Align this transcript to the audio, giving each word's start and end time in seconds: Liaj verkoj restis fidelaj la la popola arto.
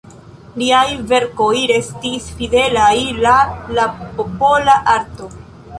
Liaj 0.61 0.87
verkoj 1.11 1.51
restis 1.73 2.31
fidelaj 2.41 2.91
la 3.27 3.37
la 3.79 3.89
popola 4.19 4.83
arto. 4.99 5.33